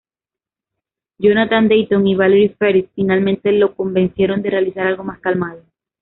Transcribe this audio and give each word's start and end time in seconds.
Jonathan 1.19 1.67
Dayton 1.69 2.07
y 2.07 2.15
Valerie 2.15 2.55
Faris 2.57 2.89
finalmente 2.95 3.51
lo 3.51 3.75
convencieron 3.75 4.41
de 4.41 4.49
realizar 4.49 4.87
algo 4.87 5.03
más 5.03 5.19
calmado. 5.19 5.63